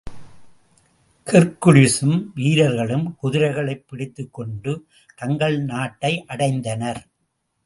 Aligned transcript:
ஹெர்க்குலிஸும், 1.25 2.25
வீரர்களும் 2.35 3.15
குதிரைகளைப் 3.15 3.87
பிடித்துக்கொண்டு, 3.87 4.87
தங்கள் 5.15 5.59
நாட்டை 5.63 6.25
அடைந்தனர். 6.27 7.03